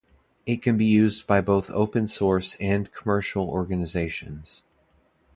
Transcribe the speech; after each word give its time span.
It 0.47 0.63
can 0.63 0.77
be 0.77 0.85
used 0.85 1.27
by 1.27 1.41
both 1.41 1.69
open 1.69 2.07
source 2.07 2.55
and 2.55 2.91
commercial 2.91 3.47
organisations. 3.47 4.63